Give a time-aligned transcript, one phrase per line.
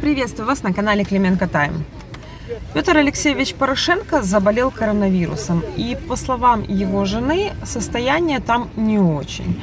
[0.00, 1.84] Приветствую вас на канале Клименко Тайм.
[2.72, 9.60] Петр Алексеевич Порошенко заболел коронавирусом, и по словам его жены, состояние там не очень.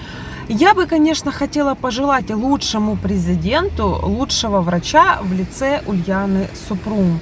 [0.48, 7.20] Я бы, конечно, хотела пожелать лучшему президенту лучшего врача в лице Ульяны Супрун.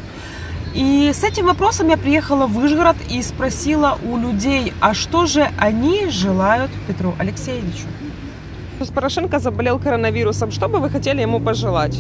[0.74, 5.48] И с этим вопросом я приехала в Выжгород и спросила у людей, а что же
[5.58, 7.88] они желают Петру Алексеевичу.
[8.94, 10.52] Порошенко заболел коронавирусом.
[10.52, 11.98] Что бы вы хотели ему пожелать?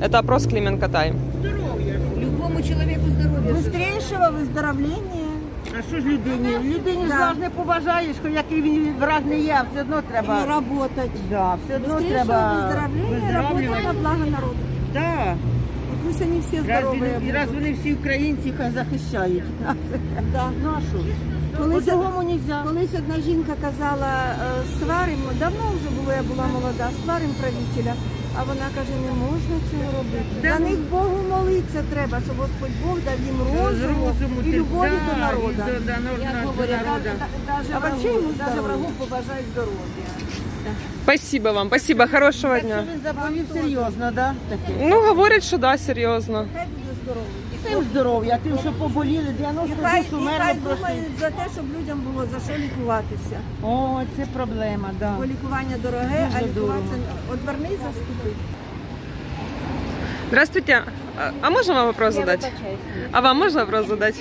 [0.00, 1.14] Это опрос Клименко Тайм.
[2.20, 3.52] Любому человеку здоров'я.
[3.52, 5.26] Быстрейшего виздоровлення.
[5.78, 6.48] А що ж людині?
[6.74, 7.12] Людині Да.
[7.14, 10.46] ж завжди поважаєш, який він враг не є, все одно І треба.
[10.46, 11.10] работать.
[11.30, 13.98] Да, все одно Быстрейшего треба выздоровления, работать на виздоравлювати.
[14.02, 14.56] благо народу.
[14.92, 15.34] Да.
[15.92, 17.60] И пусть они все Раз, здоровые він- і раз будут.
[17.60, 19.42] вони всі українці хай захищають.
[20.32, 20.44] Да.
[20.62, 20.98] Ну а що?
[21.58, 22.62] Колись, По-другому нельзя.
[22.66, 27.94] колись одна жінка казала, е, сваримо, давно вже було, я була молода, сваримо правителя.
[28.39, 30.25] А вона каже, не можна цього робити.
[30.41, 30.53] Да.
[30.53, 34.13] За них Богу молитися треба, щоб Господь Бог дав їм розуму
[34.45, 35.63] і любові да, до народу.
[36.21, 36.79] Як говорять.
[37.73, 38.61] А вообще даже здоров'я.
[38.61, 40.05] врагу побажай здоров'я.
[41.03, 42.83] Спасибо вам, спасибо, хорошого дня.
[42.83, 44.35] що він заповів серйозно, да?
[44.81, 46.45] Ну, говорят, что да, серйозно.
[46.53, 47.50] Хай буде здоровий.
[47.64, 50.76] Тим здоров'я, тим, що поболіли, 90 Нехай, душ умерло нехай просто.
[50.86, 53.38] думають за те, щоб людям було за що лікуватися.
[53.62, 55.14] О, це проблема, да.
[55.18, 56.94] Бо лікування дороге, а Дуже лікуватися
[57.32, 58.36] одверний заступить.
[60.28, 60.82] Здравствуйте.
[61.18, 62.52] А- А можно вам вопрос задать?
[63.12, 64.14] А вам можно вопрос задать?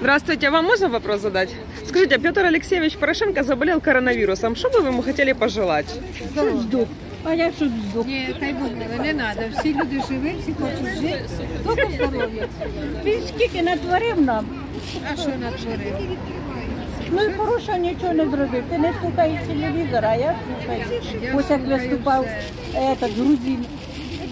[0.00, 1.54] Здравствуйте, а вам можно вопрос задать?
[1.86, 4.56] Скажите, Петр Алексеевич Порошенко заболел коронавирусом.
[4.56, 6.00] Что бы вы ему хотели пожелать?
[7.27, 8.07] А я що здох?
[8.07, 9.41] Ні, хай буде, не треба.
[9.59, 11.25] Всі люди живі, всі хочуть жити.
[11.67, 12.47] Тільки здоров'я.
[13.05, 14.45] Він скільки натворив нам,
[15.13, 15.95] А що натворив?
[17.11, 18.63] ну і Поруша нічого не зробив.
[18.69, 21.35] Ти не слухаєш телевізора, а я слухаю.
[21.37, 22.25] Ось як виступав
[22.75, 23.65] этот, грузин.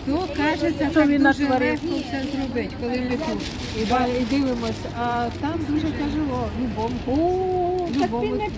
[0.06, 1.70] То кажеться, Що він дуже натворив?
[1.84, 3.42] легко все зробити, коли ми тут.
[3.82, 6.96] І, ба- і дивимося, а там дуже тяжело, любому.
[7.08, 8.50] О, так не,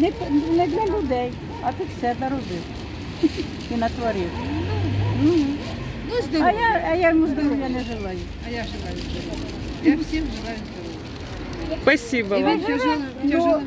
[0.00, 0.12] не,
[0.56, 2.62] не для людей, а ти все наробив.
[3.70, 4.30] І натворив.
[5.22, 5.46] Мгм.
[6.08, 6.52] Ну, А здоров'я.
[6.60, 8.18] я, а я йому здоров'я не желаю.
[8.46, 9.46] А я желаю здоров'я.
[9.84, 10.90] Я всім желаю здоров'я.
[11.82, 12.52] Спасибо вам.
[12.52, 13.62] він в тяжелому, в Ну, тяжелому.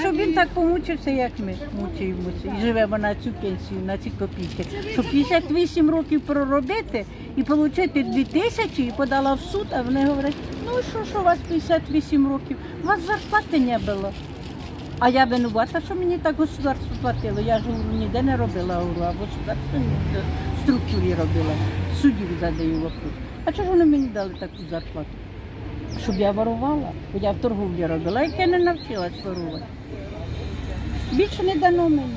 [0.00, 2.54] Щоб він так помучився, як ми мучаємося.
[2.58, 4.64] І живемо на цю пенсію, на ці копійки.
[4.92, 7.04] Щоб 58 років проробити
[7.36, 10.34] і отримати 2 тисячі, і подала в суд, а вони говорять,
[10.66, 12.56] ну що, що у вас 58 років?
[12.84, 14.12] У вас зарплати не було.
[15.00, 17.40] А я винувата, що мені так государство платило.
[17.40, 19.96] Я ж ніде не робила, а в государственній
[20.58, 21.54] в структурі робила.
[22.02, 23.12] Суддів задаю вопрос.
[23.44, 25.08] А чого ж вони мені дали таку зарплату?
[26.02, 29.64] Щоб я ворувала, бо я в торговлі робила, як я не навчилась ворувати.
[31.12, 32.16] Більше не дано мені.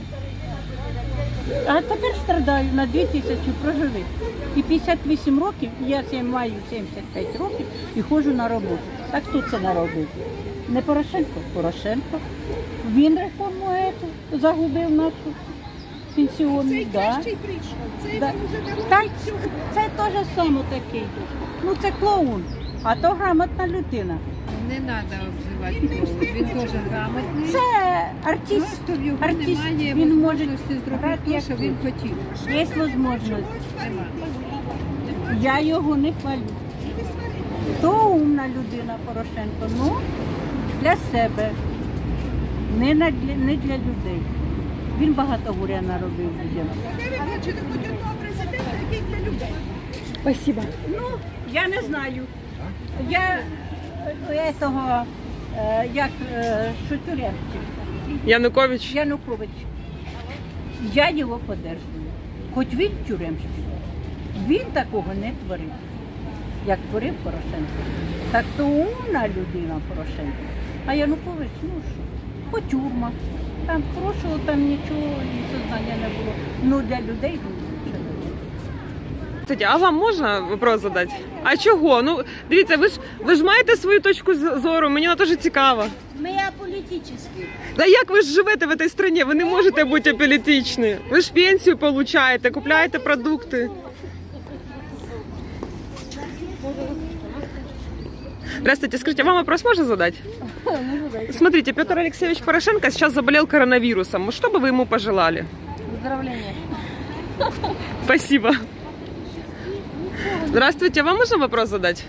[1.68, 4.06] А тепер страдаю на 2 тисячі проживих.
[4.56, 8.78] І 58 років, я маю 75 років і ходжу на роботу.
[9.12, 10.08] Так хто це наробив?
[10.70, 11.40] Не Порошенко?
[11.54, 12.20] Порошенко.
[12.94, 14.08] Він реформу ету
[14.42, 15.14] загубив нашу
[16.16, 16.86] пенсіонну.
[16.94, 17.20] Да.
[18.20, 18.34] Да.
[18.90, 19.10] Та й
[19.74, 21.04] це теж саме такий.
[21.64, 22.44] Ну це клоун,
[22.84, 24.18] а то грамотна людина.
[24.70, 26.26] Не треба обзивати просто.
[26.26, 27.48] Він теж грамотний.
[27.48, 27.60] Це
[28.24, 28.68] артист.
[28.68, 29.64] Просто в його артист.
[29.64, 32.18] немає Він може можливості зробити грати те, як що він хотів.
[32.50, 33.48] Є можливість.
[33.84, 34.06] Нема.
[35.42, 36.40] Я його не хвалю.
[37.82, 39.96] То умна людина Порошенко, ну
[40.82, 41.50] для себе,
[42.78, 44.22] не, на, для- не для людей.
[45.00, 46.68] Він багато горя наробив людям.
[50.22, 50.62] Спасибо.
[50.90, 51.20] Ну,
[51.52, 52.24] я не знаю.
[53.10, 53.40] Я
[54.30, 55.04] е, того,
[55.58, 57.62] е, як е, що тюремщик,
[58.26, 58.92] Янукович.
[58.94, 59.50] Янукович.
[60.94, 62.04] Я його подержую.
[62.54, 63.48] Хоч він тюремщик.
[64.48, 65.72] Він такого не творив,
[66.68, 67.80] як творив Порошенко.
[68.32, 70.44] Так то умна людина Порошенко.
[70.86, 72.02] А Янукович, ну що,
[72.52, 73.12] по тюрмах.
[73.68, 76.34] Там хорошого там нічого і сознання не було.
[76.64, 77.56] Ну для людей він
[79.50, 81.14] лучше не а вам можна вопрос задати?
[81.44, 82.02] А чого?
[82.02, 85.88] Ну, дивіться, ви ж ви ж маєте свою точку зору, мені вона теж цікава.
[86.20, 87.18] Ми аполітичні.
[87.78, 89.24] Да як ви ж живете в цій країні?
[89.24, 90.98] Ви не можете бути аполітичні.
[91.10, 93.70] Ви ж пенсію получаєте, купляєте продукти.
[98.60, 100.16] Здравствуйте, скажите, вам вопрос можно задать?
[101.32, 104.32] Смотрите, Петр Алексеевич Порошенко сейчас заболел коронавирусом.
[104.32, 105.46] Что бы вы ему пожелали?
[105.92, 106.54] Выздоровлення.
[108.06, 108.52] Спасибо.
[110.48, 112.06] Здравствуйте, вам можно вопрос задать?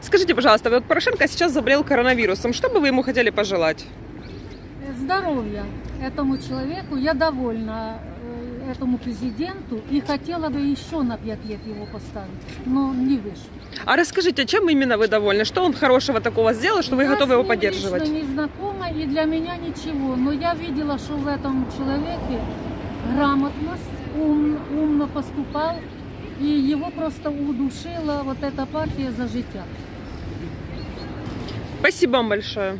[0.00, 2.52] Скажите, пожалуйста, вот Порошенко сейчас заболел коронавирусом.
[2.52, 3.84] Что бы вы ему хотели пожелать?
[5.04, 5.64] здоровья
[6.02, 6.96] этому человеку.
[6.96, 7.98] Я довольна
[8.70, 12.28] этому президенту и хотела бы еще на пять лет его поставить,
[12.66, 13.48] но не вышло.
[13.86, 15.44] А расскажите, чем именно вы довольны?
[15.44, 18.02] Что он хорошего такого сделал, что вы Я готовы его поддерживать?
[18.02, 20.16] лично не знакома, и для меня ничего.
[20.16, 22.40] Но я видела, что в этом человеке
[23.14, 23.82] грамотность,
[24.16, 25.76] ум, умно поступал,
[26.40, 29.64] и его просто удушила вот эта партия за життя.
[31.80, 32.78] Спасибо вам большое.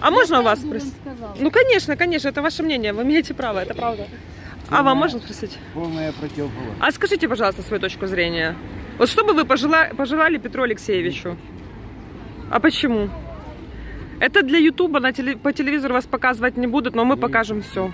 [0.00, 0.94] А можно у вас спросить?
[1.38, 4.06] Ну, конечно, конечно, это ваше мнение, вы имеете право, это правда.
[4.70, 5.58] А вам можно спросить?
[5.74, 6.76] Полная противоположность.
[6.80, 8.54] А скажите, пожалуйста, свою точку зрения.
[8.98, 11.36] Вот что бы вы пожела- пожелали Петру Алексеевичу?
[12.50, 13.08] А почему?
[14.20, 17.90] Это для Ютуба, на теле- по телевизору вас показывать не будут, но мы покажем все.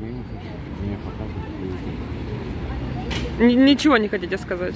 [0.00, 0.96] Я не хочу меня
[3.38, 3.64] показывать.
[3.68, 4.74] Ничего не хотите сказать?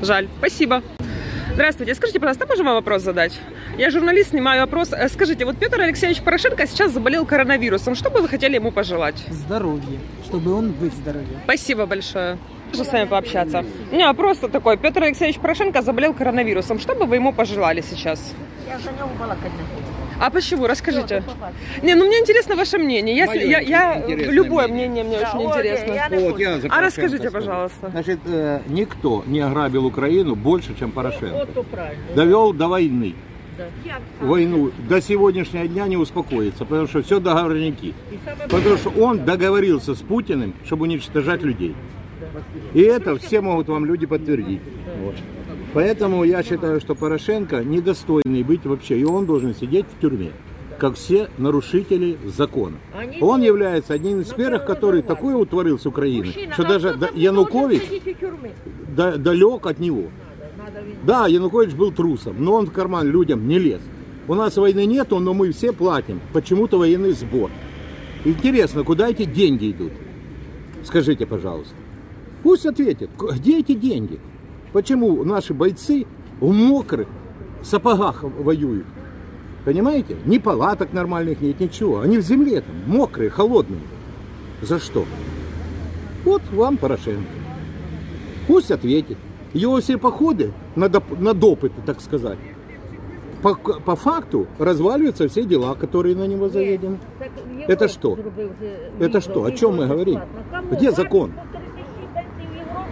[0.00, 0.28] Жаль.
[0.38, 0.82] Спасибо.
[1.54, 1.94] Здравствуйте.
[1.94, 3.38] Скажите, пожалуйста, можно вам вопрос задать?
[3.76, 4.92] Я журналист, снимаю опрос.
[4.92, 7.94] Э, Скажите, вот Петр Алексеевич Порошенко сейчас заболел коронавирусом.
[7.94, 9.16] Что бы вы хотели ему пожелать?
[9.30, 11.26] здоровье, чтобы он выздоровел.
[11.44, 12.38] Спасибо большое.
[12.68, 13.64] Можно с вами пообщаться.
[13.90, 14.78] У меня вопрос такой.
[14.78, 16.78] Петр Алексеевич Порошенко заболел коронавирусом.
[16.78, 18.32] Что бы вы ему пожелали сейчас?
[18.68, 19.81] Я за нього балакати не хочу.
[20.22, 20.68] А почему?
[20.68, 21.24] Расскажите.
[21.82, 23.16] Не, ну мне интересно ваше мнение.
[23.16, 25.02] Я, Моё я, я любое мнение.
[25.02, 25.92] мнение мне очень ой, интересно.
[25.92, 27.46] я Вот я А расскажите, скажу.
[27.46, 27.90] пожалуйста.
[27.90, 31.42] Значит, э, никто не ограбил Украину больше, чем Порошенко.
[31.42, 32.04] От то правильно.
[32.14, 33.16] Довел до войны.
[33.58, 33.64] Да.
[34.20, 37.92] Войну до сегодняшнего дня не успокоится, потому что все договорники.
[38.48, 41.74] Потому что он договорился с Путиным, чтобы уничтожать людей.
[42.74, 44.60] И это все могут вам люди подтвердить.
[45.02, 45.16] Вот.
[45.74, 50.32] Поэтому я считаю, что Порошенко недостойный быть вообще, и он должен сидеть в тюрьме,
[50.78, 52.76] как все нарушители закона.
[53.20, 57.82] Он является одним из первых, который такое утворил с Украиной, Мужчина, что даже Янукович
[58.94, 60.04] далек от него.
[61.04, 63.80] Да, Янукович был трусом, но он в карман людям не лез.
[64.28, 66.20] У нас войны нету, но мы все платим.
[66.32, 67.50] Почему-то военный сбор.
[68.24, 69.92] Интересно, куда эти деньги идут?
[70.84, 71.74] Скажите, пожалуйста.
[72.44, 74.20] Пусть ответят, к- где эти деньги?
[74.73, 76.05] Почему наши бойцы
[76.39, 77.07] в мокрых
[77.63, 78.85] сапогах воюют?
[79.65, 80.15] Понимаете?
[80.25, 81.99] Ни палаток нормальных нет, ничего.
[82.01, 83.81] Они в земле там, мокрые, холодные.
[84.61, 85.05] За что?
[86.25, 87.29] Вот вам Порошенко.
[88.47, 89.17] Пусть ответит.
[89.53, 92.37] Его все походы на, доп- на допыты, так сказать,
[93.41, 96.97] по, по факту разваливаются все дела, которые на него заведены.
[97.19, 97.29] Так
[97.67, 98.15] Это Європу что?
[98.15, 99.41] зробив же Это відео, что?
[99.43, 100.15] О відео чем мы говорим?
[100.19, 100.43] безплатно.
[100.51, 100.75] Кому?
[100.75, 101.31] Где закон?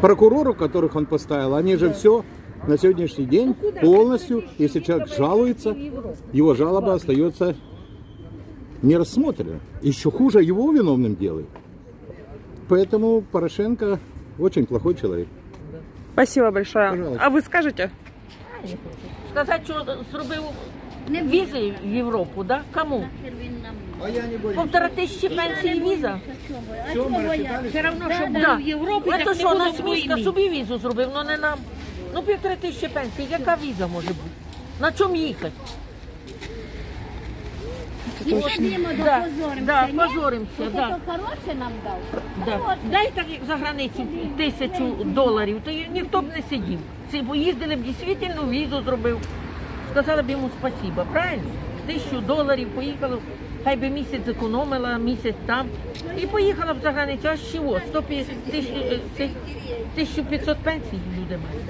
[0.00, 2.24] Прокуроров, которых он поставил, они же все
[2.66, 5.76] на сегодняшний день полностью, если человек жалуется,
[6.32, 7.54] его жалоба остается
[8.82, 9.60] не рассмотрена.
[9.82, 11.48] Еще хуже его виновным делает.
[12.68, 13.98] Поэтому Порошенко
[14.38, 15.28] очень плохой человек.
[16.12, 16.90] Спасибо большое.
[16.90, 17.24] Пожалуйста.
[17.24, 17.90] А вы скажете?
[19.30, 19.74] Сказати, що
[20.12, 20.42] зробив
[21.10, 22.62] візи в Європу, да?
[22.74, 23.04] Кому?
[24.54, 26.20] Полтора тисячі пенсії віза?
[27.68, 28.54] Все равно, що да.
[28.54, 31.58] в Європі, Це що, міська собі візу зробив, але не нам.
[32.14, 34.30] Ну, півтори тисячі пенсії, яка віза може бути?
[34.80, 35.52] На чому їхати?
[39.04, 39.26] Да,
[39.60, 40.98] да, позоримося, да.
[41.06, 41.98] хороше нам дав.
[42.46, 42.76] Да.
[42.90, 44.06] Дай так як за границю
[44.36, 46.78] тисячу доларів, то й ніхто б не сидів.
[47.10, 49.18] Ці поїздили б дійсно візу зробив.
[49.90, 51.50] Сказали б йому спасіба, правильно?
[51.86, 53.18] Тисячу доларів поїхала,
[53.64, 55.66] хай би місяць зекономила, місяць там.
[56.18, 57.80] І поїхала б за границю, аж чого?
[57.88, 59.30] 150 тисяч- е, ти-
[59.94, 61.66] 1500 пенсій люди мають.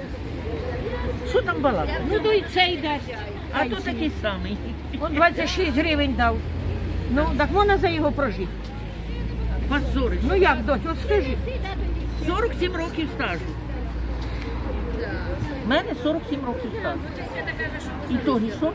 [1.29, 2.01] Що там балакати?
[2.11, 3.15] Ну, то й цей дасть.
[3.53, 4.57] А то такий самий.
[5.01, 6.37] Он 26 гривень дав.
[7.11, 8.47] Ну, так можна за його прожити.
[9.69, 10.19] Позориш.
[10.29, 11.37] Ну як, дось, от скажи.
[12.27, 13.39] 47 років стажу.
[15.65, 16.99] У мене 47 років стажу.
[18.09, 18.71] І то і що?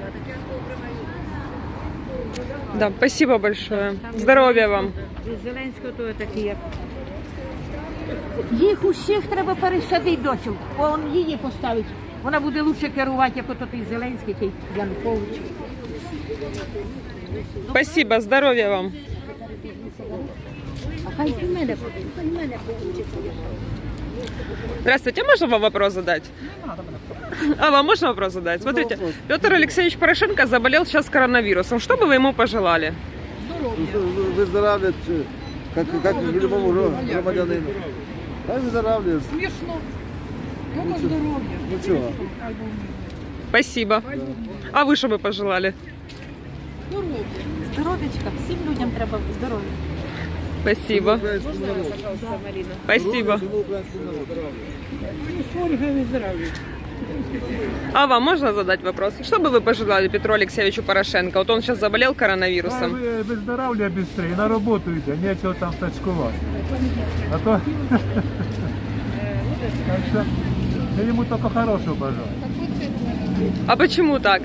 [2.75, 3.93] Да, спасибо большое.
[4.17, 4.91] Здоровья вам.
[5.27, 6.57] Від Зеленського то такі як.
[8.51, 10.49] Їх усіх треба пересадити досі.
[10.77, 11.85] Он її поставить.
[12.23, 15.39] Вона буде лучше керувати, як ото той Зеленський, той Янукович.
[17.69, 18.91] Спасибо, здоровья вам.
[24.80, 26.22] Здравствуйте, можно вам вопрос задать?
[27.58, 28.62] А вам можно вопрос задать?
[28.62, 31.80] Смотрите, Петр Алексеевич Порошенко заболел сейчас коронавирусом.
[31.80, 32.94] Что бы вы ему пожелали?
[34.36, 34.94] Выздоравливает,
[35.74, 37.66] как, как любому гра- громадянину.
[38.46, 39.22] Хай выздоравливает.
[39.30, 39.80] Смішно.
[40.74, 41.58] Только здоров'я.
[41.70, 42.12] Ну чего?
[43.48, 44.02] Спасибо.
[44.72, 45.74] А вы что бы пожелали?
[47.72, 49.64] Здоров'ячка, всім людям треба здоров'я.
[50.65, 51.13] Спасибо.
[51.13, 51.93] Українському народу.
[52.83, 53.35] Спасибо.
[53.35, 54.41] Всьому українському народу.
[55.63, 56.47] Ольга виздоравлює.
[57.93, 59.13] А вам можно задать вопрос?
[59.23, 61.39] Что бы вы пожелали Петру Алексеевичу Порошенко?
[61.39, 62.91] Вот он сейчас заболел коронавирусом.
[62.91, 66.33] Ви- Виздоравлює швидше, на роботу йде, нічого там тачкувати.
[67.33, 67.61] А то...
[69.87, 70.23] так що
[71.01, 72.27] я йому тільки хорошого бажаю.
[73.67, 74.41] А почему так?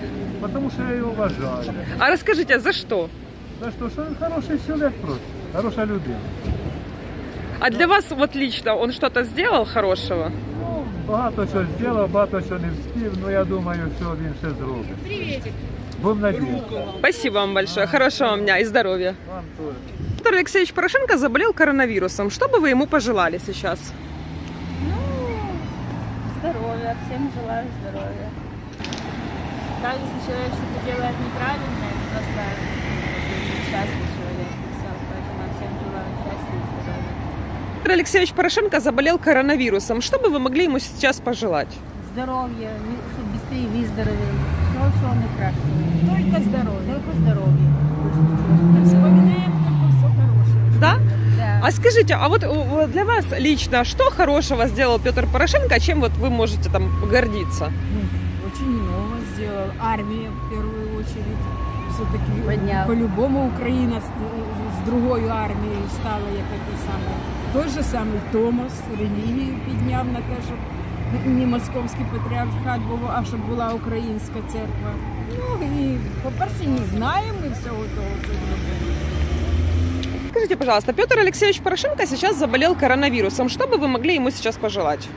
[0.52, 1.72] Тому що я його вважаю.
[1.98, 3.08] А расскажите, за что?
[3.64, 5.20] За що, що він хороший чоловік просто,
[5.52, 6.18] хороша людина.
[7.60, 10.30] А для вас вот лично он что-то сделал хорошего?
[10.60, 14.96] Ну, багато що зробив, багато що не встиг, ну я думаю, що він ще зробить.
[15.04, 15.52] Привітик.
[16.02, 16.82] Будемо надіятися.
[16.98, 17.86] Спасибо вам большое.
[17.86, 19.14] Хорошего вам дня и здоровья.
[19.28, 19.76] Вам теж.
[20.18, 22.30] Петр Алексеевич Порошенко заболел коронавирусом.
[22.30, 23.78] Что бы вы ему пожелали сейчас?
[26.40, 28.30] Здоровья, всем желаю здоровья.
[29.82, 32.42] Даже если человек что-то делает неправильно, это просто
[33.56, 34.09] несчастный
[37.81, 40.01] Петр Алексеевич Порошенко заболел коронавирусом.
[40.01, 41.67] Что бы вы могли ему сейчас пожелать?
[42.13, 42.69] Здоровья,
[43.15, 44.33] щоб быстрее выздоровел.
[44.69, 45.25] Все, что он и.
[46.05, 46.93] Только здоровье.
[46.93, 47.67] Только здоровье.
[48.85, 50.79] Вспоминаем только все хорошее.
[50.79, 50.97] Да?
[51.37, 51.61] Да.
[51.63, 56.11] А скажите, а вот э, для вас лично, что хорошего сделал Петр Порошенко, чем вот
[56.11, 57.71] вы можете там гордиться?
[58.45, 59.65] Очень много сделал.
[59.81, 61.41] Армия в первую очередь.
[61.95, 64.01] Все-таки по-любому Украина
[64.80, 67.12] з другою армією стала як те саме.
[67.52, 70.58] Той же самий Томас релігію підняв на те, щоб
[71.26, 74.90] не московський патріархат був, а щоб була українська церква.
[75.38, 78.96] Ну і, по-перше, не знаємо ми всього того, що зробили.
[80.30, 83.48] Скажите, пожалуйста, Петр Алексеевич Порошенко сейчас заболел коронавирусом.
[83.48, 85.08] Что бы вы могли ему сейчас пожелать?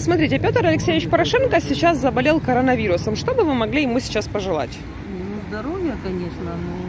[0.00, 3.16] Смотрите, Петр Алексеевич Порошенко сейчас заболел коронавирусом.
[3.16, 4.76] Что бы вы могли ему сейчас пожелать?
[5.08, 6.88] Ну, здоровья, конечно, но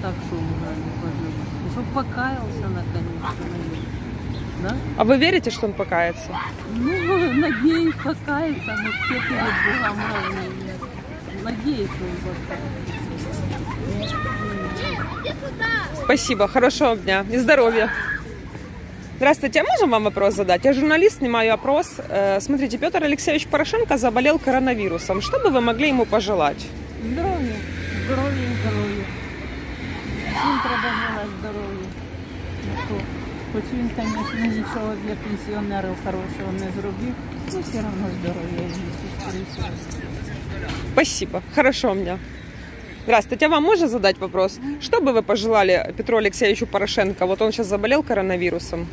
[0.00, 1.72] так что можно не пожелать.
[1.72, 3.80] Чтобы покаялся наконец-то, наверное.
[4.62, 4.76] Да?
[4.98, 6.28] А вы верите, что он покается?
[6.74, 10.46] Ну, надеюсь, покается, мы все перед Богом равны.
[11.42, 13.00] Надеюсь, он покается.
[16.04, 17.90] Спасибо, хорошего дня и здоровья.
[19.19, 20.65] Здравствуйте, а можем вам вопрос задать?
[20.65, 21.87] Я журналист, снимаю опрос.
[22.09, 25.21] Э, Смотрите, Петр Алексеевич Порошенко заболел коронавирусом.
[25.21, 26.65] Что бы вы могли ему пожелать?
[27.11, 27.55] Здоров'я,
[28.05, 29.03] здоров'я і здоров'я.
[30.35, 31.87] Всім треба желати здоров'я.
[32.67, 32.95] Ну, що,
[33.53, 37.13] Хоч він, звісно, нічого для пенсіонерів хорошого не зробив,
[37.53, 39.69] ну все одно здоров'я йому скоріше всього.
[40.93, 42.17] Спасибо, хорошего дня.
[43.05, 44.59] Здравствуйте, а вам можно задать вопрос?
[44.81, 47.25] Что бы вы пожелали Петру Алексеевичу Порошенко?
[47.25, 48.87] Вот он сейчас заболел коронавирусом.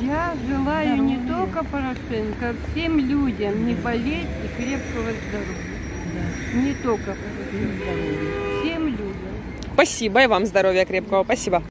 [0.00, 5.74] Я желаю не только Порошенко, а всем людям не болеть и крепкого здоровья.
[6.54, 9.08] Не только Порошенко, всем людям.
[9.74, 11.24] Спасибо, и вам здоровья крепкого.
[11.24, 11.62] Спасибо.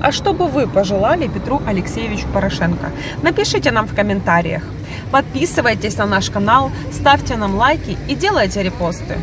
[0.00, 2.90] А что бы вы пожелали Петру Алексеевичу Порошенко?
[3.22, 4.62] Напишите нам в комментариях.
[5.10, 9.18] Подписывайтесь на наш канал, ставьте нам лайки и делайте репосты.